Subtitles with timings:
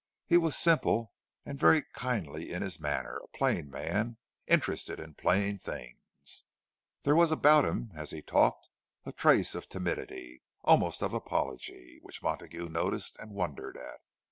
[0.25, 1.13] He was simple
[1.45, 6.45] and very kindly in his manner, a plain man, interested in plain things.
[7.03, 8.71] There was about him, as he talked,
[9.05, 13.99] a trace of timidity, almost of apology, which Montague noticed and wondered at.